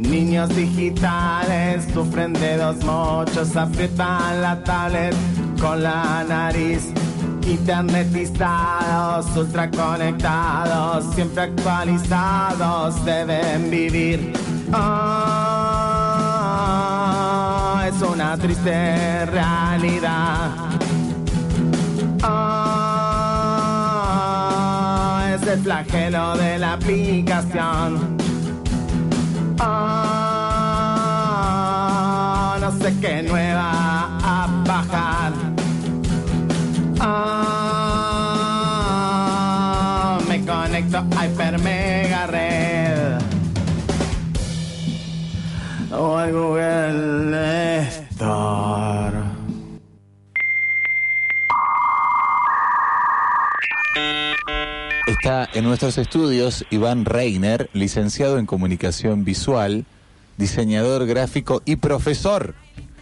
[0.00, 5.14] Niños digitales sufren de dos mochos, aprietan la tablet
[5.60, 6.90] con la nariz.
[7.46, 14.32] Internetizados, ultraconectados, siempre actualizados, deben vivir.
[14.72, 15.10] Ah,
[17.86, 20.50] es una triste realidad.
[22.22, 23.20] Ah,
[25.34, 28.19] es el flagelo de la aplicación.
[29.62, 31.36] Ah,
[32.60, 33.70] no sé qué nueva
[34.22, 35.32] a bajar.
[36.98, 37.60] Ah,
[40.28, 43.18] me conecto a Hyper Mega Red.
[45.92, 46.89] O al Google
[55.44, 59.84] Está en nuestros estudios Iván Reiner, licenciado en comunicación visual,
[60.36, 62.54] diseñador gráfico y profesor.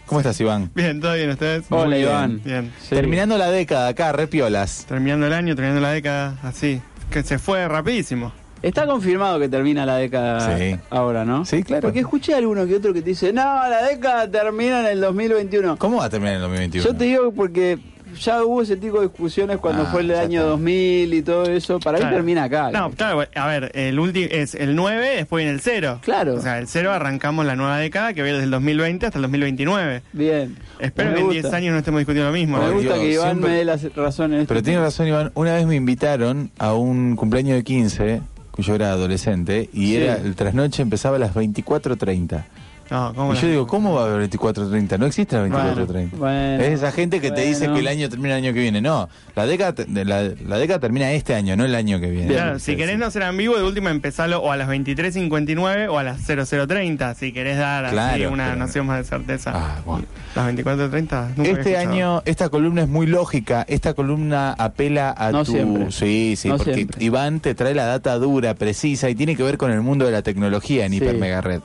[0.05, 0.71] ¿Cómo estás, Iván?
[0.73, 1.65] Bien, ¿todo bien ustedes?
[1.69, 2.41] Hola, Muy bien, Iván.
[2.43, 2.71] Bien.
[2.81, 2.89] Sí.
[2.95, 4.85] Terminando la década acá, repiolas.
[4.87, 6.81] Terminando el año, terminando la década, así.
[7.11, 8.31] Que se fue rapidísimo.
[8.61, 10.75] Está confirmado que termina la década Sí.
[10.89, 11.45] ahora, ¿no?
[11.45, 11.81] Sí, claro.
[11.81, 15.01] Porque escuché a alguno que otro que te dice, no, la década termina en el
[15.01, 15.77] 2021.
[15.77, 16.85] ¿Cómo va a terminar en el 2021?
[16.85, 17.79] Yo te digo porque
[18.19, 20.49] ya hubo ese tipo de discusiones cuando Ah, fue el año está.
[20.51, 21.79] 2000 y todo eso.
[21.79, 22.11] Para Claro.
[22.11, 22.71] mí termina acá.
[22.71, 25.99] No, claro, a ver, el último es el 9, después viene el 0.
[26.03, 26.35] Claro.
[26.35, 29.23] O sea, el 0 arrancamos la nueva década que viene desde el 2020 hasta el
[29.23, 30.01] 2029.
[30.13, 30.57] Bien.
[30.79, 31.41] Espero Me que en gusta.
[31.41, 32.57] 10 años no estemos discutiendo lo mismo.
[32.57, 34.45] Me gusta Dios, que Iván siempre- me dé las razones.
[34.47, 35.31] Pero tiene razón, Iván.
[35.35, 39.95] Una vez me invitaron a un cumpleaños de 15, cuyo era adolescente, y Sí.
[39.97, 42.45] era el trasnoche empezaba a las 24.30.
[42.91, 44.97] No, ¿cómo Y yo digo, ¿cómo va a haber 24.30?
[44.97, 46.09] No existe la 24.30.
[46.13, 48.81] Bueno, es esa gente que te dice que el año termina el año que viene.
[48.81, 52.33] No, la década, la, la década termina este año, no el año que viene.
[52.33, 52.99] Claro, si querés sí.
[52.99, 57.31] no ser ambiguo, de última empezalo o a las 23.59 o a las 00.30, si
[57.31, 59.51] querés dar así Claro, una pero- noción más de certeza.
[59.53, 60.05] Ah, bueno.
[60.35, 63.65] Las 24.30, nunca había Este año, esta columna es muy lógica.
[63.67, 65.51] Esta columna apela a No tu.
[65.51, 65.91] siempre.
[65.91, 67.03] Sí, sí, No porque siempre.
[67.03, 70.11] Iván te trae la data dura, precisa y tiene que ver con el mundo de
[70.11, 70.97] la tecnología en Sí.
[70.97, 71.61] Hiper Mega Red.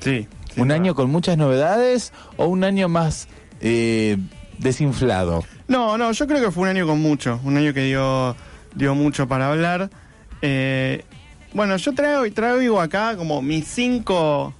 [0.00, 0.26] Sí.
[0.56, 3.28] ¿Un año con muchas novedades o un año más
[3.60, 4.18] eh,
[4.58, 5.44] desinflado?
[5.68, 8.36] No, no, yo creo que fue un año con mucho, un año que dio,
[8.74, 9.90] dio mucho para hablar.
[10.42, 11.04] Eh,
[11.52, 14.54] bueno, yo traigo, traigo acá como mis cinco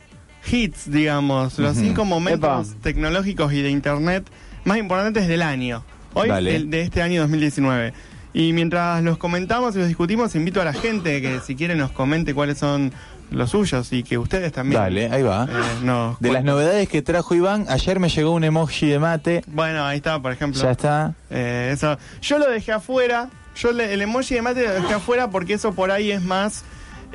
[0.51, 2.81] hits, digamos, los cinco momentos Epa.
[2.83, 4.25] tecnológicos y de internet
[4.65, 5.85] más importantes del año,
[6.15, 7.93] hoy del- de, este año 2019.
[8.33, 11.93] Y mientras los comentamos y los discutimos, invito a la gente que si quiere nos
[11.93, 12.93] comente cuáles son
[13.31, 14.81] los suyos y que ustedes también.
[14.81, 15.49] Dale, ahí va.
[15.51, 19.43] eh, De las novedades que trajo Iván, ayer me llegó un emoji de mate.
[19.49, 20.61] Bueno, ahí está, por ejemplo.
[20.63, 21.15] Ya está.
[21.31, 21.99] Eh, eso.
[22.23, 23.29] Yo lo dejé afuera.
[23.57, 26.65] Yo le- el emoji de mate lo dejé afuera porque eso por ahí es más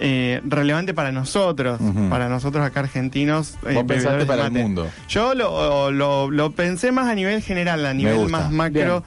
[0.02, 1.78] eh, relevante para nosotros,
[2.10, 3.56] para nosotros acá argentinos.
[3.74, 4.88] Vos pensaste para el mundo.
[5.10, 9.04] Yo lo, lo, lo pensé más a nivel general, a nivel más macro.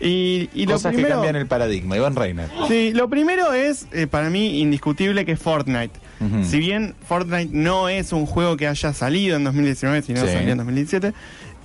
[0.00, 1.96] Y, y lo Cosas que cambian el paradigma.
[1.96, 2.50] Iván Reiner.
[2.68, 5.38] Sí, lo primero es, eh, para mí, indiscutible que es
[6.44, 10.28] Si bien Fortnite no es un juego que haya salido en 2019, sino Sí.
[10.32, 11.12] salió en 2017,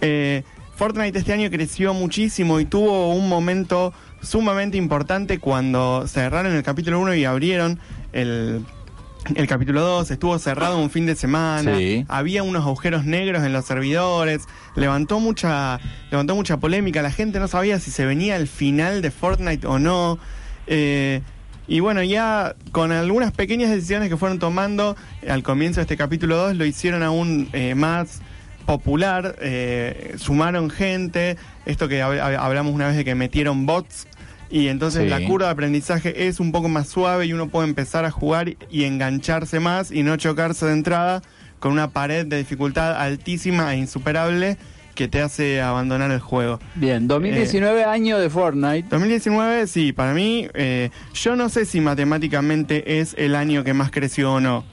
[0.02, 0.44] eh,
[0.76, 7.00] Fortnite este año creció muchísimo y tuvo un momento sumamente importante cuando cerraron el capítulo
[7.02, 7.80] 1 y abrieron
[8.14, 8.64] el,
[9.36, 10.12] el capítulo 2.
[10.12, 12.06] Estuvo cerrado un fin de semana, Sí.
[12.08, 14.44] había unos agujeros negros en los servidores,
[14.76, 15.80] levantó mucha,
[16.12, 19.80] levantó mucha polémica, la gente no sabía si se venía el final de Fortnite o
[19.80, 20.18] no.
[20.68, 21.22] Eh,
[21.69, 24.97] y bueno, ya con algunas pequeñas decisiones que fueron tomando
[25.30, 28.22] al comienzo de este capítulo 2 lo hicieron aún eh, más
[28.66, 34.07] popular, eh, sumaron gente, esto que hab- hab- hablamos una vez de que metieron bots
[34.52, 35.09] y entonces Sí.
[35.09, 38.56] la curva de aprendizaje es un poco más suave y uno puede empezar a jugar
[38.69, 41.22] y engancharse más y no chocarse de entrada
[41.59, 44.57] con una pared de dificultad altísima e insuperable
[45.00, 46.60] que te hace abandonar el juego.
[46.76, 48.90] Bien, 2019 año de Fortnite.
[48.90, 53.92] 2019, sí, para mí, eh, yo no sé si matemáticamente es el año que más
[53.92, 54.66] creció o no,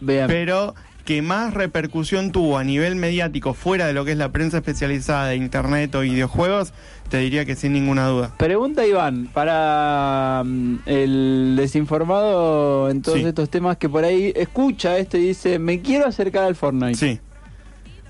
[0.00, 0.26] Bien.
[0.26, 0.74] pero
[1.04, 5.26] que más repercusión tuvo a nivel mediático fuera de lo que es la prensa especializada
[5.26, 6.72] de internet o videojuegos,
[7.10, 8.32] te diría que sin ninguna duda.
[8.38, 13.26] Pregunta Iván, para mm, el desinformado en todos Sí.
[13.26, 16.94] estos temas que por ahí escucha esto y dice, me quiero acercar al Fortnite.
[16.94, 17.20] Sí.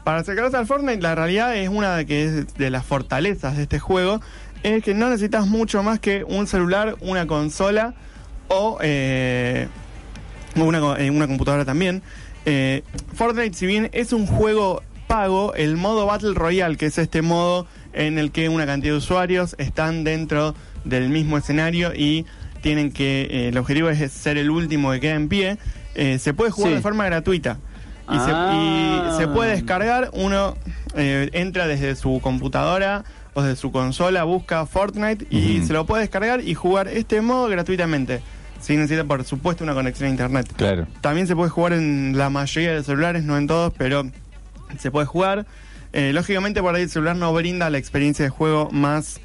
[0.04, 3.62] Para acercarse al Fortnite, la realidad es una de que es de las fortalezas de
[3.62, 4.20] este juego,
[4.62, 7.94] es que no necesitas mucho más que un celular, una consola
[8.48, 9.66] o eh,
[10.56, 12.02] una, eh, una computadora también.
[12.44, 12.82] Eh,
[13.14, 17.66] Fortnite, si bien es un juego pago, el modo Battle Royale, que es este modo
[17.94, 20.54] en el que una cantidad de usuarios están dentro
[20.84, 22.26] del mismo escenario y
[22.60, 25.56] tienen que, eh, el objetivo es ser el último que queda en pie,
[26.18, 26.76] se puede jugar Sí.
[26.76, 27.58] de forma gratuita.
[28.10, 29.10] Y, se, Ah.
[29.12, 30.56] y se puede descargar, uno
[30.96, 36.02] eh, entra desde su computadora o desde su consola, busca Fortnite y se lo puede
[36.02, 38.20] descargar y jugar este modo gratuitamente.
[38.60, 40.50] Sin necesita, por supuesto, una conexión a internet.
[40.56, 40.86] Claro.
[41.00, 44.04] También se puede jugar en la mayoría de celulares, no en todos, pero
[44.78, 45.46] se puede jugar.
[45.92, 49.20] Eh, lógicamente por ahí el celular no brinda la experiencia de juego más,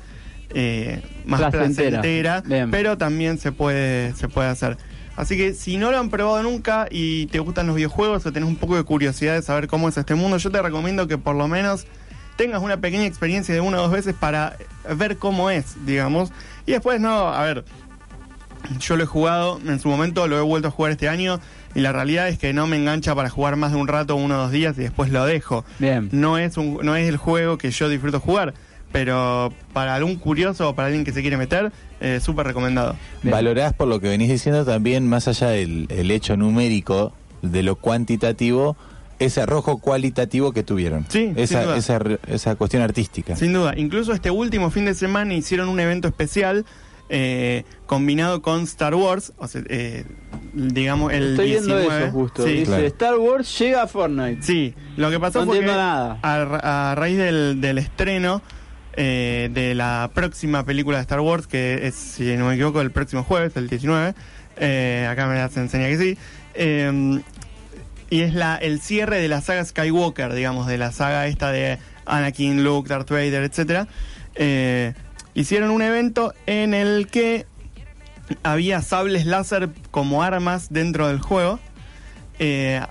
[0.53, 2.01] eh, más Placentera.
[2.01, 4.77] placentera, pero también se puede, se puede hacer.
[5.19, 8.47] Así que si no lo han probado nunca y te gustan los videojuegos o tenés
[8.47, 11.35] un poco de curiosidad de saber cómo es este mundo, yo te recomiendo que por
[11.35, 11.85] lo menos
[12.37, 14.55] tengas una pequeña experiencia de una o dos veces para
[14.95, 16.31] ver cómo es, digamos.
[16.65, 17.65] Y después no, a ver,
[18.79, 21.41] yo lo he jugado en su momento, lo he vuelto a jugar este año
[21.75, 24.35] y la realidad es que no me engancha para jugar más de un rato, uno
[24.35, 25.65] o dos días y después lo dejo.
[25.79, 26.07] Bien.
[26.13, 28.53] No es, un, no es el juego que yo disfruto jugar,
[28.91, 31.71] pero para algún curioso o para alguien que se quiere meter,
[32.01, 32.95] eh, súper recomendado.
[33.23, 37.75] Valorás por lo que venís diciendo también, más allá del el hecho numérico, de lo
[37.75, 38.75] cuantitativo,
[39.19, 41.05] ese arrojo cualitativo que tuvieron.
[41.09, 41.77] Sí, sin esa, duda.
[41.77, 43.35] esa, esa cuestión artística.
[43.35, 46.65] Sin duda, incluso este último fin de semana hicieron un evento especial
[47.09, 50.05] eh, combinado con Star Wars, o sea, eh,
[50.53, 52.03] digamos el Estoy viendo 19.
[52.05, 52.43] eso justo.
[52.45, 52.49] Sí.
[52.51, 52.85] Dice Claro.
[52.85, 54.43] Star Wars llega a Fortnite.
[54.43, 56.19] Sí, lo que pasó No fue que nada.
[56.21, 58.41] A, ra- a raíz del, del estreno
[58.93, 62.91] eh, de la próxima película de Star Wars, que es, si no me equivoco, el
[62.91, 64.13] próximo jueves, el 19,
[64.57, 66.17] eh, acá me las enseña que sí,
[66.55, 67.21] eh,
[68.09, 71.77] y es la el cierre de la saga Skywalker, digamos, de la saga esta de
[72.05, 73.87] Anakin, Luke, Darth Vader, etcétera.
[74.35, 74.93] Eh,
[75.33, 77.45] hicieron un evento en el que
[78.43, 81.59] había sables láser como armas dentro del juego.
[82.39, 82.81] Eh,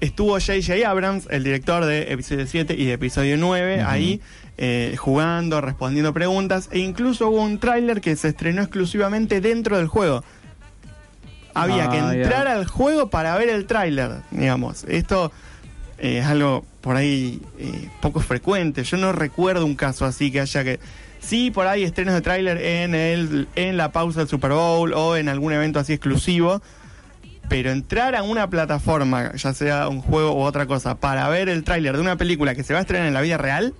[0.00, 0.88] estuvo J.J.
[0.88, 3.88] Abrams, el director de episodio 7 y de episodio 9, Ujú.
[3.88, 4.20] ahí
[4.58, 9.86] eh, jugando, respondiendo preguntas, e incluso hubo un tráiler que se estrenó exclusivamente dentro del
[9.86, 10.24] juego.
[11.54, 12.12] Había Ah, que ya.
[12.14, 14.84] entrar al juego para ver el tráiler, digamos.
[14.84, 15.32] Esto
[15.98, 18.84] eh, es algo por ahí eh, poco frecuente.
[18.84, 20.80] Yo no recuerdo un caso así que haya que...
[21.18, 25.16] Sí, por ahí estrenos de tráiler en, el, en la pausa del Super Bowl o
[25.16, 26.60] en algún evento así exclusivo.
[27.48, 31.64] Pero entrar a una plataforma, ya sea un juego u otra cosa, para ver el
[31.64, 33.72] tráiler de una película que se va a estrenar en la vida real,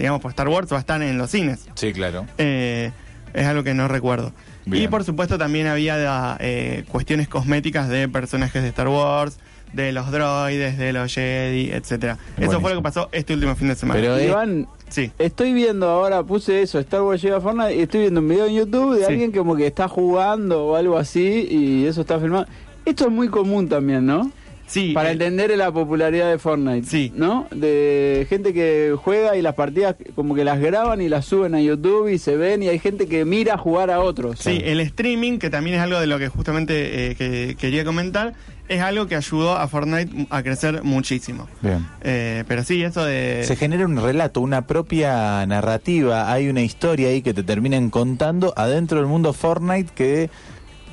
[0.00, 1.68] digamos, por Star Wars va a estar en los cines.
[1.74, 2.26] Sí, claro.
[2.38, 2.90] Eh,
[3.32, 4.32] es algo que no recuerdo.
[4.66, 4.84] Bien.
[4.84, 9.38] Y por supuesto también había eh, cuestiones cosméticas de personajes de Star Wars,
[9.72, 12.18] de los droides, de los Jedi, etcétera.
[12.38, 14.00] Eso fue lo que pasó este último fin de semana.
[14.00, 15.12] Pero, eh, Iván, sí.
[15.18, 18.46] estoy viendo ahora, puse eso, Star Wars llega a Fortnite, y estoy viendo un video
[18.46, 19.12] en YouTube de Sí.
[19.12, 22.46] alguien como que está jugando o algo así, y eso está filmado.
[22.84, 24.30] Esto es muy común también, ¿no?
[24.70, 26.86] Sí, Para eh, entender la popularidad de Fortnite.
[26.86, 27.12] Sí.
[27.16, 27.48] ¿No?
[27.50, 31.60] De gente que juega y las partidas como que las graban y las suben a
[31.60, 34.38] YouTube y se ven y hay gente que mira jugar a otros.
[34.38, 38.34] Sí, el streaming, que también es algo de lo que justamente eh, que quería comentar,
[38.68, 41.48] es algo que ayudó a Fortnite a crecer muchísimo.
[41.60, 41.84] Bien.
[42.02, 43.42] Eh, pero sí, eso de...
[43.42, 48.54] Se genera un relato, una propia narrativa, hay una historia ahí que te terminan contando
[48.56, 50.30] adentro del mundo Fortnite que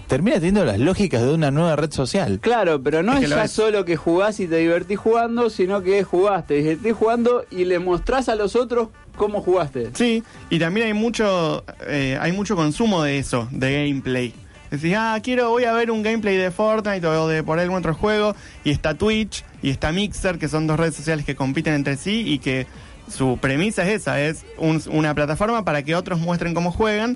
[0.07, 2.39] termina teniendo las lógicas de una nueva red social.
[2.41, 3.51] Claro, pero no Es es, que lo ya es.
[3.51, 7.79] solo que jugás y te divertís jugando, sino que jugaste, te divertís jugando y le
[7.79, 9.89] mostrás a los otros cómo jugaste.
[9.93, 14.33] Sí, y también hay mucho, eh, hay mucho consumo de eso, de gameplay.
[14.69, 17.93] Decís, ah, quiero, voy a ver un gameplay de Fortnite o de por algún otro
[17.95, 21.95] juego, y está Twitch y está Mixer, que son dos redes sociales que compiten entre
[21.95, 22.67] sí y que
[23.09, 27.15] su premisa es esa, es un- una plataforma para que otros muestren cómo juegan,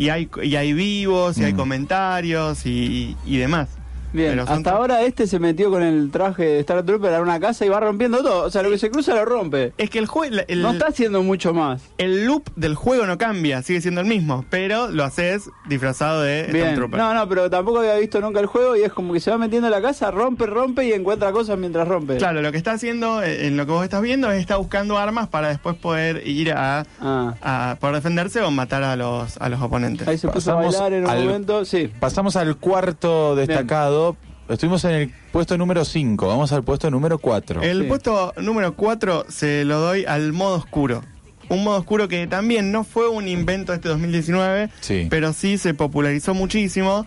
[0.00, 1.56] y hay, y hay vivos, y hay Mm.
[1.56, 3.68] comentarios y, y demás.
[4.12, 7.38] Bien, son hasta ahora este se metió con el traje de Star Trooper a una
[7.40, 8.44] casa y va rompiendo todo.
[8.44, 9.72] O sea, lo que se cruza lo rompe.
[9.78, 11.82] Es que el juego, el, No está haciendo mucho más.
[11.98, 16.44] el loop del juego no cambia, sigue siendo el mismo, pero lo haces disfrazado de
[16.52, 16.66] Bien.
[16.74, 16.98] Stormtrooper.
[16.98, 19.38] No, no, pero tampoco había visto nunca el juego y es como que se va
[19.38, 22.16] metiendo en la casa, rompe, rompe y encuentra cosas mientras rompe.
[22.16, 24.98] Claro, lo que está haciendo, eh, en lo que vos estás viendo, es está buscando
[24.98, 29.48] armas para después poder ir a, Ah, a poder defenderse o matar a los, a
[29.48, 30.08] los oponentes.
[30.08, 31.64] ahí se puso a Pasamos bailar en un al- momento.
[31.64, 31.90] Sí.
[32.00, 33.99] Pasamos al cuarto destacado.
[34.48, 37.62] Estuvimos en el puesto número 5, vamos al puesto número 4.
[37.62, 37.88] El Sí.
[37.88, 41.02] puesto número 4 se lo doy al modo oscuro.
[41.48, 45.06] Un modo oscuro que también no fue un invento de este 2019, Sí.
[45.08, 47.06] pero sí se popularizó muchísimo.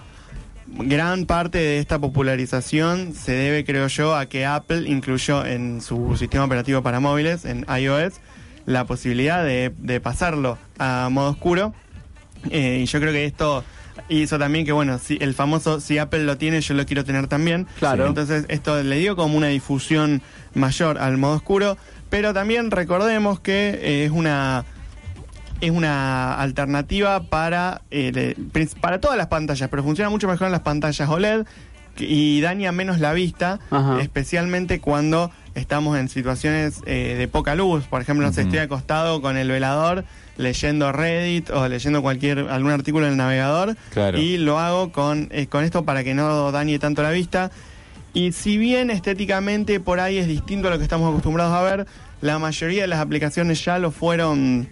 [0.68, 6.16] Gran parte de esta popularización se debe, creo yo, a que Apple incluyó en su
[6.18, 8.14] sistema operativo para móviles, en iOS,
[8.66, 11.74] la posibilidad de, de pasarlo a modo oscuro.
[12.50, 13.64] Eh, y yo creo que esto
[14.10, 17.27] hizo también que, bueno, si el famoso, si Apple lo tiene, yo lo quiero tener
[17.27, 17.67] también.
[17.79, 18.07] Claro.
[18.07, 20.22] Entonces esto le dio como una difusión
[20.53, 21.77] mayor al modo oscuro.
[22.10, 24.65] Pero también recordemos que eh, es una
[25.62, 30.51] es una alternativa para, eh, de- para todas las pantallas, pero funciona mucho mejor en
[30.51, 31.45] las pantallas OLED
[31.98, 34.01] y daña menos la vista, Ajá.
[34.01, 37.86] especialmente cuando estamos en situaciones eh, de poca luz.
[37.86, 38.50] Por ejemplo, no sé, Ujú.
[38.50, 40.03] estoy acostado con el velador
[40.38, 44.17] leyendo Reddit o leyendo cualquier algún artículo en el navegador Claro.
[44.17, 47.51] y lo hago con, eh, con esto para que no dañe tanto la vista.
[48.15, 51.88] Y si bien estéticamente por ahí es distinto a lo que estamos acostumbrados a ver,
[52.22, 54.69] la mayoría de las aplicaciones ya lo fueron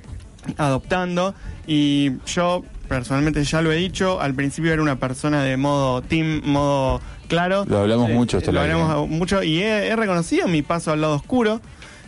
[0.58, 1.36] adoptando
[1.68, 6.42] y yo personalmente ya lo he dicho, al principio era una persona de modo team,
[6.44, 7.00] modo
[7.32, 7.66] claro.
[7.68, 11.02] Lo hablamos Sí, mucho esto Lo hablamos mucho y he, he reconocido mi paso al
[11.02, 11.60] lado oscuro.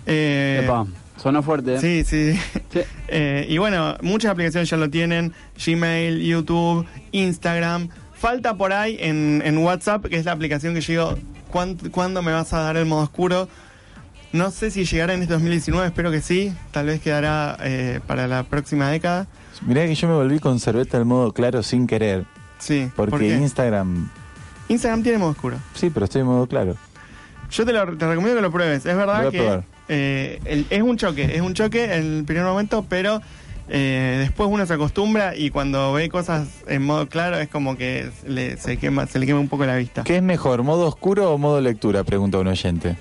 [0.05, 0.85] Eh, Epa,
[1.21, 1.75] sonó fuerte.
[1.75, 1.79] ¿eh?
[1.79, 2.39] Sí, sí.
[2.71, 2.79] Sí.
[3.15, 5.33] Eh, y bueno, muchas aplicaciones ya lo tienen.
[5.63, 7.89] Gmail, YouTube, Instagram.
[8.13, 11.15] Falta por ahí en, en WhatsApp, que es la aplicación que llegó.
[11.51, 13.47] ¿cuán- ¿Cuándo me vas a dar el modo oscuro?
[14.31, 16.51] No sé si llegará en este 2019, espero que sí.
[16.71, 19.27] Tal vez quedará eh, para la próxima década.
[19.61, 22.25] Mirá que yo me volví con cerveza al modo claro sin querer.
[22.57, 23.35] Sí, Porque ¿por qué?
[23.35, 24.09] Instagram.
[24.70, 25.58] Instagram tiene modo oscuro.
[25.74, 26.75] Sí, pero estoy en modo claro.
[27.51, 28.86] Yo te, lo, te recomiendo que lo pruebes.
[28.86, 32.86] Es verdad que eh, el- es un choque, es un choque en el primer momento,
[32.89, 33.22] pero
[33.70, 38.10] eh, después uno se acostumbra y cuando ve cosas en modo claro es como que
[38.25, 40.03] le- se, quema, se le quema un poco la vista.
[40.03, 42.03] ¿Qué es mejor, modo oscuro o modo lectura?
[42.03, 42.96] Pregunta un oyente.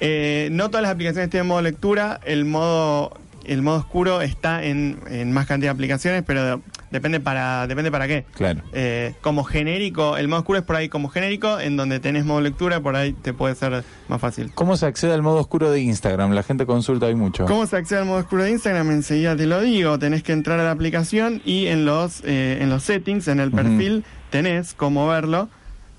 [0.00, 3.12] Eh, no todas las aplicaciones tienen modo lectura, el modo
[3.44, 8.06] el modo oscuro está en, en más cantidad de aplicaciones, pero depende para depende para
[8.08, 8.24] qué.
[8.34, 8.62] Claro.
[8.72, 12.40] Eh, como genérico, el modo oscuro es por ahí como genérico, en donde tenés modo
[12.40, 14.52] lectura, por ahí te puede ser más fácil.
[14.54, 16.32] ¿Cómo se accede al modo oscuro de Instagram?
[16.32, 17.44] La gente consulta hoy mucho.
[17.46, 18.90] ¿Cómo se accede al modo oscuro de Instagram?
[18.90, 19.98] Enseguida te lo digo.
[19.98, 23.50] Tenés que entrar a la aplicación y en los, eh, en los settings, en el
[23.50, 25.48] perfil, tenés cómo verlo.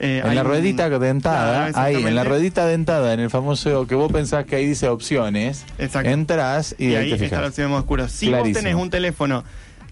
[0.04, 3.86] Eh, En la un- ruedita dentada, Claro, ahí, en la ruedita dentada, en el famoso
[3.86, 6.10] que vos pensás que ahí dice opciones, Exacto.
[6.10, 8.08] entras y, Y, ahí ahí te está la opción de modo oscuro.
[8.08, 8.54] Si Clarísimo.
[8.56, 9.44] vos tenés un teléfono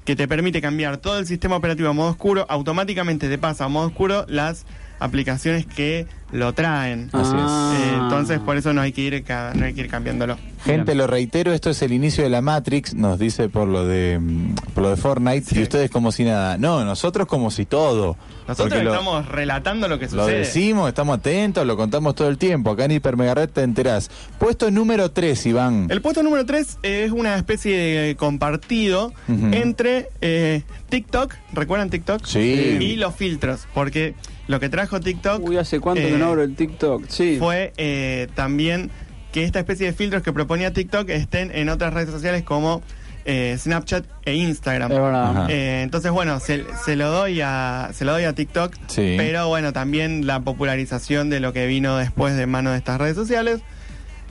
[0.10, 3.68] que te permite cambiar todo el sistema operativo a modo oscuro, automáticamente te pasa a
[3.68, 4.66] modo oscuro las
[5.00, 7.10] aplicaciones que lo traen.
[7.12, 7.82] Así es.
[7.82, 9.24] Eh, entonces, por eso no hay que ir
[9.56, 10.38] no hay que ir cambiándolo.
[10.64, 14.20] Gente, lo reitero, esto es el inicio de la Matrix, nos dice por lo de
[14.20, 15.60] mm, por lo de Fortnite, Sí.
[15.60, 16.58] y ustedes como si nada.
[16.58, 18.16] No, nosotros como si todo.
[18.48, 20.40] Nosotros lo- estamos relatando lo que Lo sucede.
[20.40, 22.72] decimos, estamos atentos, lo contamos todo el tiempo.
[22.72, 24.10] Acá en Hiper Mega Red te enterás.
[24.38, 25.88] Puesto número 3, Iván.
[25.90, 32.26] El puesto número 3 es una especie de compartido entre eh, TikTok, ¿recuerdan TikTok?
[32.26, 32.78] Sí.
[32.80, 34.14] Y los filtros, porque
[34.50, 37.04] lo que trajo TikTok Uy, hace cuánto que eh, no abro el TikTok.
[37.08, 37.38] Sí.
[37.40, 38.90] fue eh, también
[39.32, 42.82] que esta especie de filtros que proponía TikTok estén en otras redes sociales como
[43.26, 44.92] eh, Snapchat e Instagram.
[44.92, 45.30] Es verdad.
[45.30, 45.48] Ajá.
[45.52, 49.14] Eh, entonces, bueno, se, se lo doy a se lo doy a TikTok, Sí.
[49.18, 53.16] pero bueno, también la popularización de lo que vino después de mano de estas redes
[53.16, 53.62] sociales.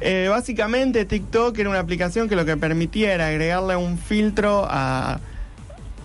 [0.00, 5.20] Eh, básicamente, TikTok era una aplicación que lo que permitía era agregarle un filtro a,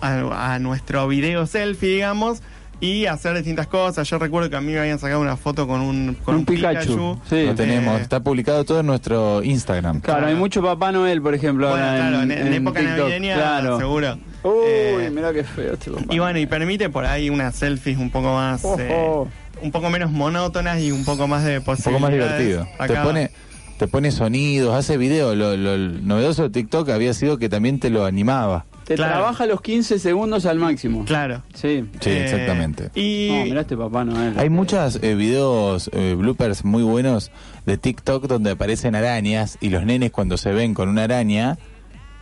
[0.00, 2.42] a, a nuestro video selfie, digamos,
[2.84, 4.08] y hacer distintas cosas.
[4.08, 6.46] Yo recuerdo que a mí me habían sacado una foto con un, con Un un
[6.46, 7.18] Pikachu.
[7.28, 7.46] Sí.
[7.46, 10.00] Lo tenemos, Eh, está publicado todo en nuestro Instagram.
[10.00, 11.68] Claro, hay mucho Papá Noel, por ejemplo.
[11.70, 12.98] Bueno, ahora claro, en, en época TikTok.
[12.98, 13.78] navideña, Claro.
[13.78, 14.18] seguro.
[14.42, 17.96] Uy, Eh, mira qué feo este Papá y bueno, y permite por ahí unas selfies
[17.98, 18.62] un poco más.
[18.78, 19.24] Eh,
[19.62, 22.38] un poco menos monótonas y un poco más de Un poco más posibilidades.
[22.38, 22.68] divertido.
[22.76, 23.30] Te Acá- pone,
[23.78, 25.34] te pone sonidos, hace video.
[25.34, 28.66] Lo, lo- lo novedoso de TikTok había sido que también te lo animaba.
[28.84, 29.12] Te claro.
[29.14, 31.04] trabaja los 15 segundos al máximo.
[31.06, 31.42] Claro.
[31.54, 31.84] Sí.
[32.00, 32.90] Sí, Eh, exactamente.
[32.94, 34.38] Y No, mirá este Papá Noel.
[34.38, 37.30] Hay muchos videos, eh, bloopers muy buenos
[37.64, 41.56] de TikTok donde aparecen arañas y los nenes cuando se ven con una araña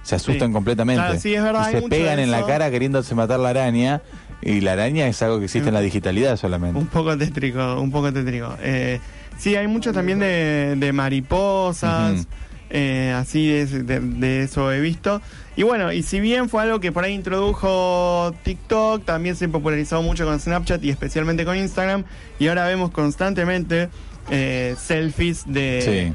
[0.02, 0.52] se asustan Sí.
[0.52, 1.02] completamente.
[1.02, 4.02] Claro, sí, es verdad, Y se pegan en la cara queriéndose matar la araña
[4.40, 6.78] y la araña es algo que existe en la digitalidad solamente.
[6.78, 8.54] un poco tétrico, un poco tétrico.
[8.62, 8.98] Eh,
[9.38, 12.26] sí, hay mucho también de, de mariposas, Ujú.
[12.74, 15.20] Eh, así de, de- de eso he visto.
[15.54, 20.00] Y bueno, y si bien fue algo que por ahí introdujo TikTok, también se popularizó
[20.02, 22.04] mucho con Snapchat y especialmente con Instagram.
[22.38, 23.88] Y ahora vemos constantemente
[24.30, 26.14] eh, selfies de,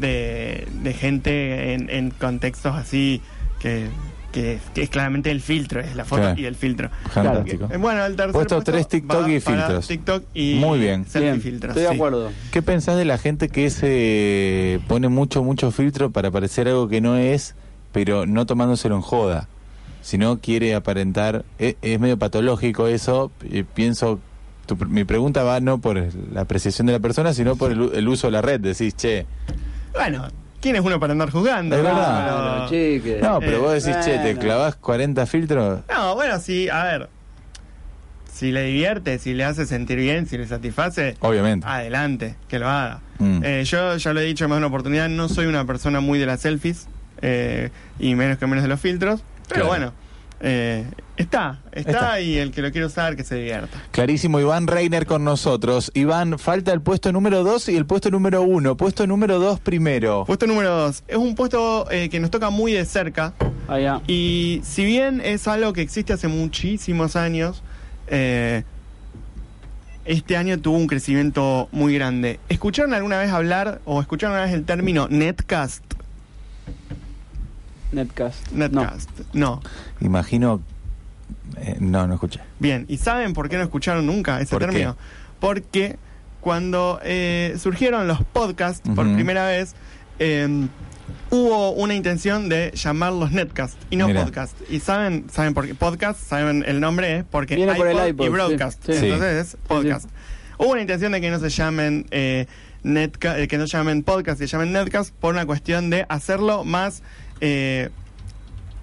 [0.00, 3.20] de, de gente en, en contextos así
[3.60, 3.88] que,
[4.42, 6.40] que, que es claramente el filtro, es la foto Claro.
[6.40, 6.90] y el filtro.
[7.10, 7.68] Fantástico.
[7.72, 9.88] Eh, Bueno, el tercer Puesto puesto tres TikTok va y para filtros.
[9.88, 11.04] TikTok y Muy bien.
[11.04, 11.70] selfie Bien, filtros.
[11.76, 12.30] estoy de acuerdo.
[12.52, 17.00] ¿Qué pensás de la gente que se pone mucho, mucho filtro para parecer algo que
[17.00, 17.54] no es,
[17.92, 19.48] pero no tomándoselo en joda?
[20.00, 24.20] Si no quiere aparentar, es, es medio patológico eso, y pienso,
[24.66, 25.96] tu- mi pregunta va no por
[26.32, 29.26] la apreciación de la persona, sino por el, el uso de la red, decís, che,
[29.94, 30.28] Bueno,
[30.60, 31.76] ¿quién es uno para andar juzgando?
[31.76, 31.88] Es no?
[31.88, 32.24] verdad.
[32.24, 33.18] Claro, chique.
[33.22, 34.40] no, pero Eh, vos decís, che, te bueno.
[34.40, 37.08] clavás 40 filtros, No, bueno, sí, a ver.
[38.32, 41.66] Si le divierte, si le hace sentir bien, si le satisface, obviamente.
[41.66, 43.00] adelante, que lo haga.
[43.18, 43.40] Mm.
[43.42, 45.98] Eh, yo ya lo he dicho en más de una oportunidad, no soy una persona
[46.00, 46.86] muy de las selfies,
[47.20, 49.68] eh, y menos que menos de los filtros, pero Claro.
[49.68, 49.92] bueno,
[50.40, 52.20] eh, está, está, Está.
[52.20, 53.82] y el que lo quiere usar, que se divierta.
[53.90, 55.90] Clarísimo, Iván Reiner con nosotros.
[55.94, 58.76] Iván, falta el puesto número 2 y el puesto número 1.
[58.76, 60.24] Puesto número 2 primero.
[60.26, 61.02] Puesto número dos.
[61.08, 63.34] Es un puesto eh, que nos toca muy de cerca.
[63.66, 64.00] Allá.
[64.06, 67.62] Y si bien es algo que existe hace muchísimos años,
[68.06, 68.62] eh,
[70.04, 72.40] este año tuvo un crecimiento muy grande.
[72.48, 75.82] ¿Escucharon alguna vez hablar o escucharon alguna vez el término netcast?
[77.92, 78.50] Netcast.
[78.52, 79.10] Netcast.
[79.32, 79.60] No.
[80.00, 80.60] Imagino.
[81.56, 82.40] eh, no, no escuché.
[82.58, 82.84] Bien.
[82.88, 84.66] ¿Y saben por qué no escucharon nunca ese ¿Por qué?
[84.66, 84.96] término?
[85.40, 85.96] Porque
[86.40, 89.74] cuando eh, surgieron los podcasts por primera vez,
[90.18, 90.66] eh,
[91.30, 94.24] hubo una intención de llamarlos netcast y no Mira.
[94.24, 94.56] podcast.
[94.70, 95.74] ¿Y saben, saben por qué?
[95.74, 98.84] Podcast, saben el nombre es porque Viene por el iPod iPod, y broadcast.
[98.86, 98.92] sí.
[98.94, 99.06] Sí.
[99.06, 100.08] Entonces es podcast.
[100.58, 102.46] Hubo una intención de que no se llamen eh,
[102.82, 106.04] netca- eh, que no se llamen podcast, que se llamen netcast por una cuestión de
[106.08, 107.02] hacerlo más
[107.40, 107.90] eh,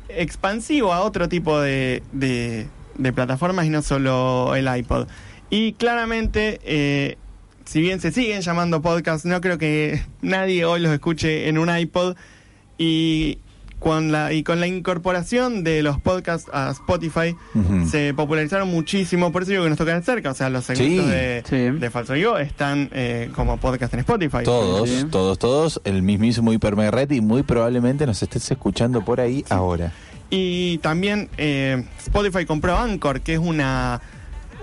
[0.09, 2.67] expansivo a otro tipo de, de-
[3.13, 5.07] plataformas y no solo el iPod.
[5.49, 7.17] Y claramente, eh,
[7.65, 11.75] si bien se siguen llamando podcast, no creo que nadie hoy los escuche en un
[11.75, 12.15] iPod.
[12.77, 13.39] Y
[13.85, 17.35] con la, y con la incorporación de los podcasts a Spotify,
[17.87, 19.31] se popularizaron muchísimo.
[19.31, 20.31] Por eso digo que nos toca de cerca.
[20.31, 21.11] O sea, los segmentos Sí.
[21.11, 21.79] de, Sí.
[21.79, 24.39] de Falso Yo están eh, como podcast en Spotify.
[24.43, 25.05] Todos, Sí.
[25.11, 29.91] todos, todos, el mismísimo Hipermega y muy probablemente nos estés escuchando por ahí ahora.
[30.31, 34.01] Y también eh, Spotify compró Anchor, que es una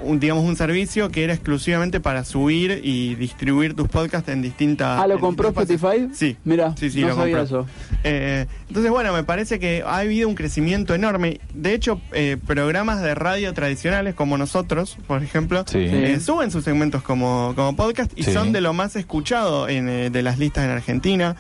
[0.05, 5.01] un, digamos un servicio que era exclusivamente para subir y distribuir tus podcasts en distintas.
[5.01, 6.09] Ah, ¿lo compró Spotify?
[6.13, 6.37] Sí.
[6.45, 7.61] Mira, Sí, sí, no lo sabía compró.
[7.61, 7.67] eso.
[8.05, 11.41] Eh, entonces, bueno, me parece que ha habido un crecimiento enorme.
[11.55, 15.79] De hecho, eh, programas de radio tradicionales como nosotros, por ejemplo, Sí.
[15.81, 18.33] eh, suben sus segmentos como, como podcast y Sí.
[18.33, 21.37] son de lo más escuchado en, eh, de las listas en Argentina.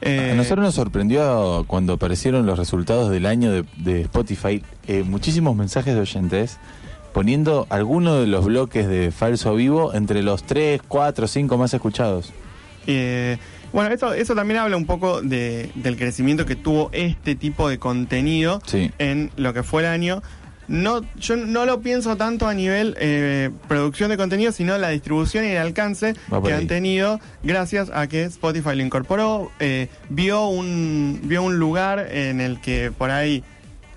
[0.00, 5.02] Eh, A nosotros nos sorprendió cuando aparecieron los resultados del año de, de Spotify, eh,
[5.04, 6.58] muchísimos mensajes de oyentes
[7.20, 12.30] poniendo algunos de los bloques de falso vivo entre los 3, 4, 5 más escuchados.
[12.86, 13.38] Eh,
[13.72, 17.78] bueno, eso, eso también habla un poco de- del crecimiento que tuvo este tipo de
[17.78, 18.90] contenido Sí.
[18.98, 20.22] en lo que fue el año.
[20.68, 25.46] No, yo no lo pienso tanto a nivel eh, producción de contenido, sino la distribución
[25.46, 26.12] y el alcance
[26.44, 26.60] que ahí.
[26.60, 32.42] han tenido gracias a que Spotify lo incorporó, eh, vio un vio un lugar en
[32.42, 33.42] el que por ahí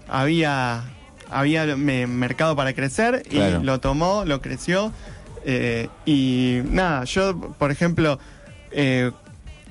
[0.08, 0.84] había
[1.30, 3.64] había me- mercado para crecer y Claro.
[3.64, 4.92] lo tomó, lo creció
[5.46, 8.20] eh, y nada, yo por ejemplo
[8.72, 9.12] eh,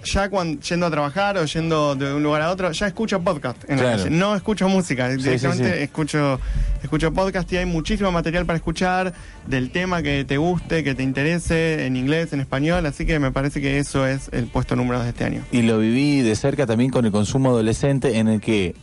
[0.04, 3.64] ya cuando yendo a trabajar o yendo de un lugar a otro, ya escucho podcast
[3.68, 3.96] en Claro.
[3.98, 4.10] la calle.
[4.16, 5.82] No escucho música, Sí, directamente sí, sí.
[5.82, 6.40] escucho
[6.84, 9.12] escucho podcast y hay muchísimo material para escuchar
[9.48, 13.32] del tema que te guste, que te interese, en inglés, en español, así que me
[13.32, 15.44] parece que eso es el puesto número 2 de este año.
[15.50, 18.76] Y lo viví de cerca también con el consumo adolescente en el que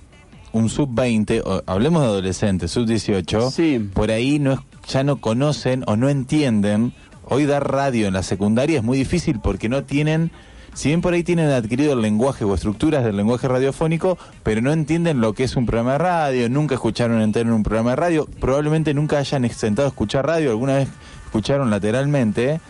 [0.56, 3.80] un sub 20, o- hablemos de adolescentes, sub 18, Sí.
[3.94, 6.94] por ahí no es- ya no conocen o no entienden.
[7.26, 10.32] Hoy dar radio en la secundaria es muy difícil porque no tienen,
[10.74, 14.72] si bien por ahí tienen adquirido el lenguaje o estructuras del lenguaje radiofónico, pero no
[14.72, 17.96] entienden lo que es un programa de radio, nunca escucharon entero en un programa de
[17.98, 20.88] radio, probablemente nunca hayan sentado a escuchar radio, alguna vez
[21.26, 22.62] escucharon lateralmente,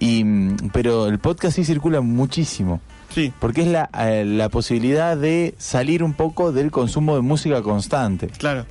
[0.00, 0.24] y,
[0.72, 2.80] pero el podcast sí circula muchísimo.
[3.14, 7.62] Sí, Porque es la, eh, la posibilidad de salir un poco del consumo de música
[7.62, 8.28] constante.
[8.28, 8.66] claro.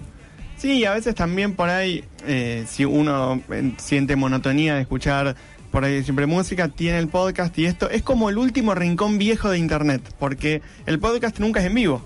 [0.58, 5.36] Sí, a veces también por ahí, eh, si uno eh, siente monotonía de escuchar
[5.72, 9.50] por ahí siempre música, tiene el podcast y esto es como el último rincón viejo
[9.50, 12.04] de internet, porque el podcast nunca es en vivo.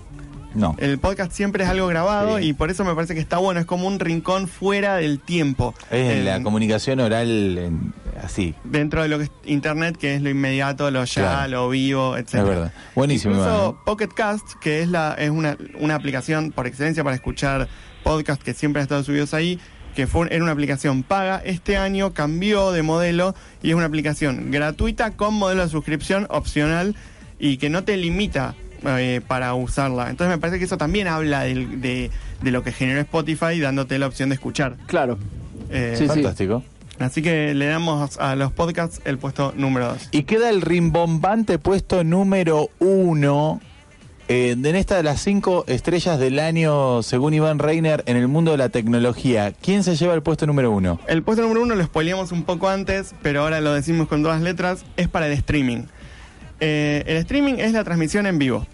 [0.54, 0.74] No.
[0.78, 2.46] El podcast siempre es algo grabado Sí.
[2.46, 5.74] y por eso me parece que está bueno, es como un rincón fuera del tiempo.
[5.90, 8.54] Es En- la comunicación oral en- así.
[8.64, 11.50] dentro de lo que es internet, que es lo inmediato, lo ya, Claro.
[11.50, 12.34] lo vivo, etc.
[12.34, 12.72] Es verdad.
[12.94, 13.70] Buenísimo, Incluso.
[13.78, 13.82] ¿eh?
[13.84, 17.68] Pocket Cast, que es la es una, una aplicación por excelencia para escuchar
[18.02, 19.58] podcasts que siempre han estado subidos ahí,
[19.94, 24.50] que fue era una aplicación paga, este año cambió de modelo y es una aplicación
[24.50, 26.94] gratuita con modelo de suscripción opcional
[27.38, 28.54] y que no te limita
[28.86, 30.10] eh, para usarla.
[30.10, 32.10] Entonces me parece que eso también habla del- de,
[32.42, 34.76] de lo que generó Spotify dándote la opción de escuchar.
[34.86, 35.18] Claro.
[35.70, 36.22] Eh, Sí, sí.
[36.98, 40.08] Así que le damos a los podcasts el puesto número 2.
[40.12, 43.60] Y queda el rimbombante puesto número uno
[44.28, 48.50] eh, en esta de las cinco estrellas del año, según Iván Reiner, en el mundo
[48.50, 49.52] de la tecnología.
[49.52, 50.98] ¿Quién se lleva el puesto número uno?
[51.06, 54.42] El puesto número uno lo spoileamos un poco antes, pero ahora lo decimos con todas
[54.42, 55.84] letras, es para el streaming.
[56.58, 58.66] Eh, el streaming es la transmisión en vivo.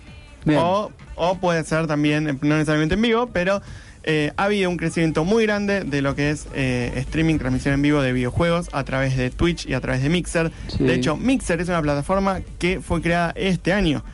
[0.56, 3.60] O, o puede ser también, no necesariamente en vivo, pero
[4.04, 7.82] eh, ha habido un crecimiento muy grande de lo que es eh, streaming, transmisión en
[7.82, 10.50] vivo de videojuegos a través de Twitch y a través de Mixer.
[10.68, 10.82] Sí.
[10.84, 14.04] De hecho, Mixer es una plataforma que fue creada este año.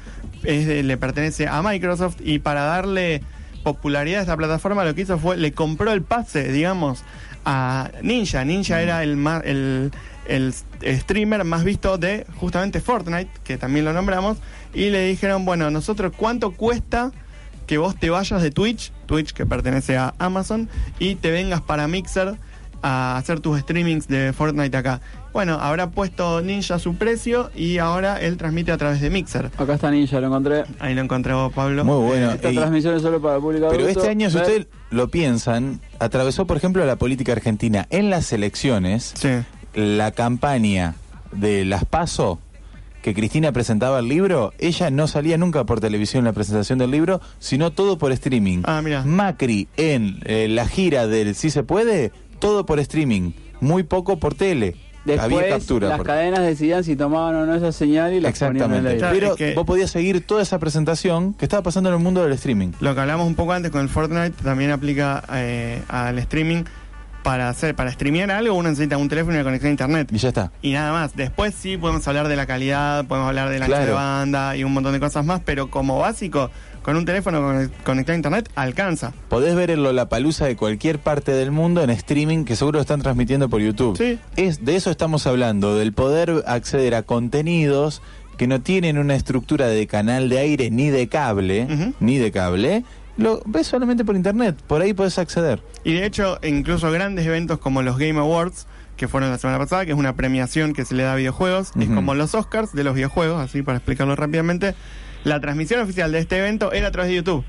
[0.44, 3.22] Es de- le pertenece a Microsoft y para darle
[3.64, 7.03] popularidad de esta plataforma, lo que hizo fue, le compró el pase, digamos,
[7.44, 8.44] a Ninja.
[8.44, 9.90] Ninja era el, más, el,
[10.27, 10.53] el
[11.01, 14.38] streamer más visto de justamente Fortnite, que también lo nombramos,
[14.74, 17.11] y le dijeron, bueno, nosotros, ¿cuánto cuesta
[17.69, 21.87] que vos te vayas de Twitch, Twitch que pertenece a Amazon, y te vengas para
[21.87, 22.35] Mixer
[22.83, 25.01] a hacer tus streamings de Fortnite acá?
[25.33, 29.51] Bueno, habrá puesto Ninja su precio y ahora él transmite a través de Mixer.
[29.59, 30.65] Acá está Ninja, lo encontré.
[30.81, 31.85] Ahí lo encontré vos, Pablo.
[31.85, 32.33] Muy bueno.
[32.33, 34.01] Esta Y- transmisión es solo para el público pero adulto.
[34.01, 37.87] este año, si Ver- ustedes lo piensan, atravesó, por ejemplo, la política argentina.
[37.91, 39.29] En las elecciones, Sí.
[39.75, 40.95] la campaña
[41.33, 42.41] de las PASO,
[43.03, 46.91] que Cristina presentaba el libro, ella no salía nunca por televisión en la presentación del
[46.91, 48.63] libro, sino todo por streaming.
[48.65, 49.05] Ah, mira.
[49.05, 54.35] Macri en eh, la gira del Si se puede, todo por streaming, muy poco por
[54.35, 54.77] tele.
[55.07, 55.89] Había Después captura.
[55.89, 58.87] las por- cadenas decidían si tomaban o no esa señal y la ponían en el
[58.89, 58.99] Exactamente.
[58.99, 62.03] Claro, Pero es que- vos podías seguir toda esa presentación que estaba pasando en el
[62.03, 62.73] mundo del streaming.
[62.81, 66.65] Lo que hablamos un poco antes con el Fortnite también aplica eh, al streaming.
[67.23, 70.09] Para hacer, para streamear algo uno necesita un teléfono y una conexión a internet.
[70.13, 70.51] Y ya está.
[70.63, 71.15] Y nada más.
[71.17, 73.85] Después sí podemos hablar de la calidad, podemos hablar ancho Claro.
[73.87, 76.51] de banda y un montón de cosas más, pero como básico,
[76.83, 79.13] con un teléfono con- conectado a internet alcanza.
[79.29, 83.03] Podés ver el Lollapalooza de cualquier parte del mundo en streaming que seguro lo están
[83.03, 83.99] transmitiendo por YouTube.
[83.99, 84.19] Sí.
[84.37, 88.01] Es, de eso estamos hablando, del poder acceder a contenidos
[88.39, 92.85] que no tienen una estructura de canal de aire ni de cable, ni de cable.
[93.19, 95.61] Lo ves solamente por internet, por ahí podés acceder.
[95.83, 99.85] Y de hecho, incluso grandes eventos como los Game Awards, que fueron la semana pasada,
[99.85, 102.85] que es una premiación que se le da a videojuegos, es como los Oscars de
[102.85, 104.75] los videojuegos, así para explicarlo rápidamente.
[105.25, 107.45] La transmisión oficial de este evento era a través de YouTube.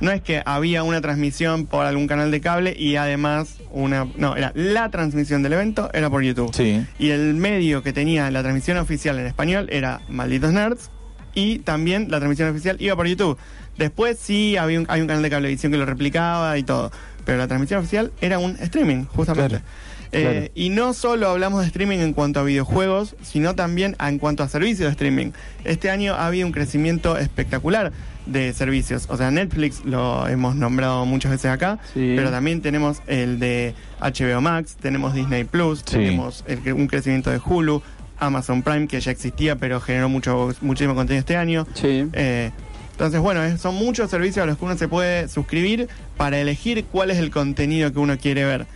[0.00, 4.06] No es que había una transmisión por algún canal de cable y además una...
[4.16, 6.54] No, era la transmisión del evento, era por YouTube.
[6.54, 6.86] Sí.
[7.00, 10.90] Y el medio que tenía la transmisión oficial en español era Malditos Nerds.
[11.34, 13.38] Y también la transmisión oficial iba por YouTube.
[13.78, 16.90] Después sí había un, hay un canal de cablevisión que lo replicaba y todo.
[17.24, 19.48] Pero la transmisión oficial era un streaming, justamente.
[19.60, 19.64] Claro,
[20.10, 20.46] Eh, claro.
[20.54, 24.48] Y no solo hablamos de streaming en cuanto a videojuegos, sino también en cuanto a
[24.48, 25.32] servicios de streaming.
[25.64, 27.92] Este año ha habido un crecimiento espectacular
[28.24, 29.06] de servicios.
[29.10, 32.14] O sea, Netflix lo hemos nombrado muchas veces acá, Sí.
[32.16, 35.96] pero también tenemos el de HBO Max, tenemos Disney Plus, Sí.
[35.98, 37.82] tenemos el un crecimiento de Hulu,
[38.18, 41.66] Amazon Prime, que ya existía, pero generó mucho, muchísimo contenido este año.
[41.74, 42.06] Sí.
[42.14, 42.50] Eh,
[42.98, 46.84] entonces, bueno, es- son muchos servicios a los que uno se puede suscribir para elegir
[46.90, 48.66] cuál es el contenido que uno quiere ver.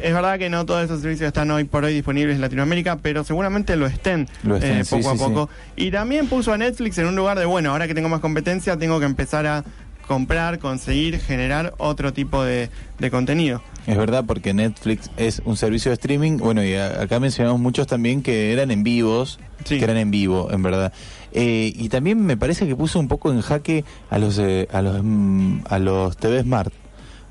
[0.00, 3.24] Es verdad que no todos esos servicios están hoy por hoy disponibles en Latinoamérica, pero
[3.24, 5.50] seguramente lo estén, Lo estén, eh, sí, poco sí, a poco.
[5.74, 8.76] Y también puso a Netflix en un lugar de, bueno, ahora que tengo más competencia,
[8.76, 9.64] tengo que empezar a
[10.06, 13.60] comprar, conseguir, generar otro tipo de, de contenido.
[13.88, 16.36] Es verdad, porque Netflix es un servicio de streaming.
[16.38, 20.48] Bueno, y a- acá mencionamos muchos también que eran en vivos, que eran en vivo,
[20.52, 20.92] en verdad.
[21.32, 24.80] Eh, y también me parece que puso un poco en jaque a los eh, a
[24.82, 26.72] los mm, a los TV Smart,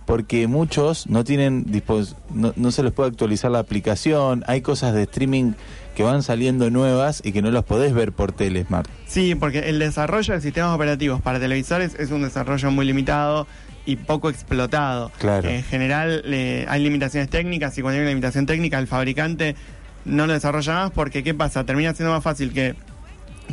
[0.05, 4.43] porque muchos no tienen dispos- no, no se les puede actualizar la aplicación.
[4.47, 5.53] Hay cosas de streaming
[5.95, 8.88] que van saliendo nuevas y que no las podés ver por tele Smart.
[9.07, 13.47] Sí, porque el desarrollo de sistemas operativos para televisores es un desarrollo muy limitado
[13.88, 15.12] y poco explotado.
[15.17, 15.49] Claro.
[15.49, 19.55] En general eh, hay limitaciones técnicas y cuando hay una limitación técnica el fabricante
[20.05, 21.63] no lo desarrolla más porque ¿qué pasa?
[21.65, 22.75] Termina siendo más fácil que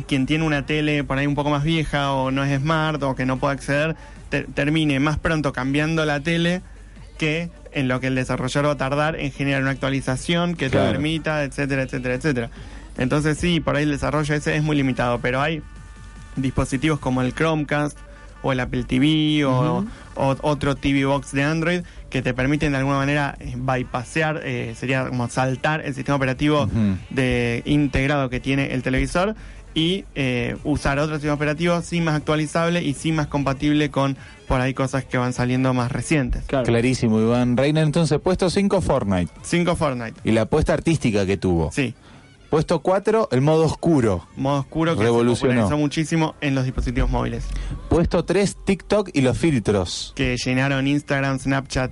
[0.07, 3.15] quien tiene una tele por ahí un poco más vieja o no es smart o
[3.15, 3.95] que no puede acceder,
[4.29, 6.61] te- termine más pronto cambiando la tele
[7.17, 10.87] que en lo que el desarrollador va a tardar en generar una actualización que Claro.
[10.87, 12.49] te permita, etcétera, etcétera, etcétera.
[12.97, 15.61] Entonces sí, por ahí el desarrollo ese es muy limitado, pero hay
[16.35, 17.97] dispositivos como el Chromecast
[18.41, 22.77] o el Apple TV o, o otro TV Box de Android que te permiten de
[22.77, 26.69] alguna manera eh, bypassear, eh, sería como saltar el sistema operativo
[27.09, 29.35] de integrado que tiene el televisor
[29.75, 34.61] y eh, usar otro sistema operativo sí más actualizable y sí más compatible con por
[34.61, 36.43] ahí cosas que van saliendo más recientes.
[36.47, 36.65] Claro.
[36.65, 37.81] Clarísimo, Iván Reina.
[37.81, 40.21] Entonces, puesto 5 Fortnite 5 Fortnite.
[40.23, 41.71] y la apuesta artística que tuvo.
[41.71, 41.93] Sí,
[42.49, 44.27] Puesto 4, el modo oscuro.
[44.37, 45.35] modo oscuro que Revolucionó.
[45.35, 47.43] se popularizó muchísimo en los dispositivos móviles.
[47.89, 50.13] Puesto 3, TikTok y los filtros.
[50.15, 51.91] Que llenaron Instagram, Snapchat,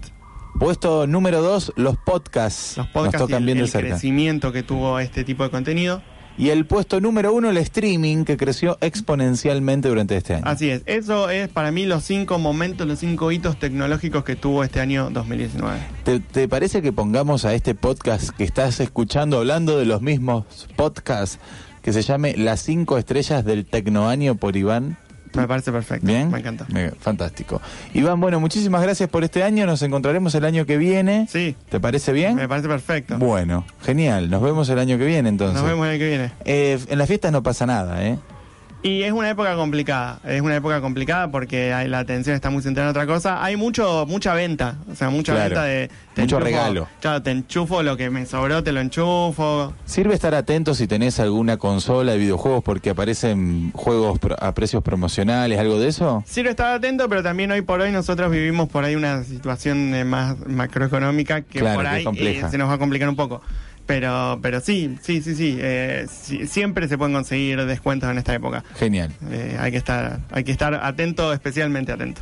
[0.59, 2.77] Puesto número 2, los podcasts.
[2.77, 3.89] los podcasts Nos y tocan el, bien de el cerca.
[3.89, 6.01] crecimiento que tuvo este tipo de contenido.
[6.37, 10.43] Y el puesto número 1, el streaming, que creció exponencialmente durante este año.
[10.45, 14.63] Así es, eso es para mí los cinco momentos, los cinco hitos tecnológicos que tuvo
[14.63, 15.79] este año 2019.
[16.03, 20.45] ¿Te, te parece que pongamos a este podcast que estás escuchando, hablando de los mismos
[20.75, 21.39] podcasts,
[21.83, 24.97] que se llame Las 5 estrellas del Tecnoaño por Iván?
[25.35, 26.05] Me parece perfecto.
[26.05, 26.29] Bien.
[26.31, 26.65] Me encanta.
[26.99, 27.61] Fantástico.
[27.93, 29.65] Iván, bueno, muchísimas gracias por este año.
[29.65, 31.27] Nos encontraremos el año que viene.
[31.29, 32.35] Sí, ¿Te parece bien?
[32.35, 33.17] me parece perfecto.
[33.17, 34.29] Bueno, genial.
[34.29, 35.59] Nos vemos el año que viene entonces.
[35.61, 36.31] Nos vemos el año que viene.
[36.45, 38.17] Eh, en las fiestas no pasa nada, ¿eh?
[38.85, 42.61] Y es una época complicada, es una época complicada porque hay- la atención está muy
[42.61, 43.41] centrada en otra cosa.
[43.41, 45.49] Hay mucho mucha venta, o sea, mucha Claro.
[45.51, 45.89] venta de...
[46.17, 46.87] Mucho enchufo- regalo.
[46.99, 49.73] Claro, te enchufo lo que me sobró, te lo enchufo.
[49.85, 55.57] Sirve estar atento si tenés alguna consola de videojuegos porque aparecen juegos a precios promocionales,
[55.59, 56.21] algo de eso.
[56.27, 60.35] Sirve estar atento, pero también hoy por hoy nosotros vivimos por ahí una situación más
[60.45, 63.41] macroeconómica que Claro, por ahí eh, se nos va a complicar un poco.
[63.85, 68.33] Pero, pero sí, sí, sí, sí, eh, sí, Siempre se pueden conseguir descuentos en esta
[68.33, 68.63] época.
[68.75, 69.11] Genial.
[69.29, 72.21] Eh, hay que estar, hay que estar atento, especialmente atento.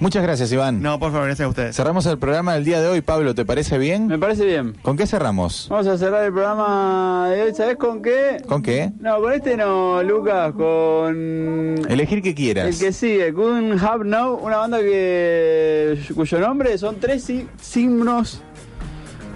[0.00, 0.80] Muchas gracias, Iván.
[0.80, 1.74] No, por favor, gracias a ustedes.
[1.74, 4.06] Cerramos el programa del día de hoy, Pablo, ¿te parece bien?
[4.06, 4.74] Me parece bien.
[4.82, 5.66] ¿Con qué cerramos?
[5.70, 8.36] Vamos a cerrar el programa de hoy, ¿sabes con qué?
[8.46, 8.92] ¿Con qué?
[9.00, 11.80] No, con este no, Lucas, con...
[11.88, 12.68] Elegir que quieras.
[12.68, 18.40] El que sigue, Couldn't Have No, una banda que cuyo nombre son tres si- signos.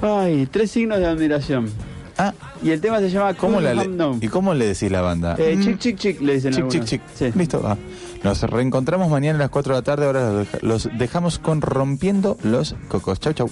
[0.03, 1.71] Ay, tres signos de admiración.
[2.19, 3.89] Ah, Y el tema se llama ¿cómo la le-.
[4.21, 5.35] ¿Y cómo le decís la banda?
[5.39, 6.91] Eh, Mm, chic, chic, chic, le dicen Chic, chic, algunos.
[6.91, 7.01] chic.
[7.33, 7.39] Sí.
[7.39, 7.77] Listo, va.
[8.23, 10.07] Nos reencontramos mañana a las 4 de la tarde.
[10.07, 13.19] Ahora los dejamos con Rompiendo los Cocos.
[13.19, 13.51] Chau, chau.